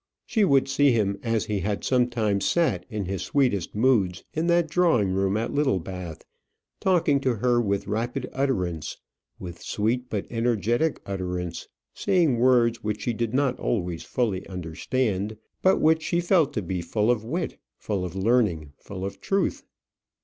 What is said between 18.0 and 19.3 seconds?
of learning, full of